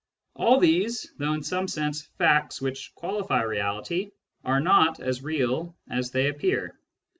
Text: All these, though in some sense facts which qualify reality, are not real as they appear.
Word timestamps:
All 0.33 0.59
these, 0.59 1.13
though 1.19 1.33
in 1.33 1.43
some 1.43 1.67
sense 1.67 2.07
facts 2.17 2.59
which 2.59 2.91
qualify 2.95 3.43
reality, 3.43 4.09
are 4.43 4.59
not 4.59 4.97
real 5.21 5.77
as 5.91 6.09
they 6.09 6.29
appear. 6.29 6.75